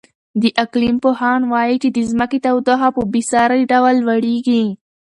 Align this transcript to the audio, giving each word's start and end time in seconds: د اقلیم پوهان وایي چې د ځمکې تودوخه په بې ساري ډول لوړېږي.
د 0.41 0.43
اقلیم 0.63 0.97
پوهان 1.03 1.41
وایي 1.51 1.75
چې 1.83 1.89
د 1.91 1.97
ځمکې 2.11 2.37
تودوخه 2.45 2.89
په 2.95 3.01
بې 3.11 3.21
ساري 3.31 3.61
ډول 3.71 3.95
لوړېږي. 4.05 4.63